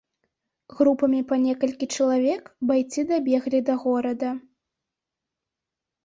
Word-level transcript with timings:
Групамі 0.77 1.17
па 1.31 1.35
некалькі 1.41 1.85
чалавек 1.97 2.43
байцы 2.71 2.99
дабеглі 3.11 3.59
да 3.67 3.75
горада. 3.83 4.33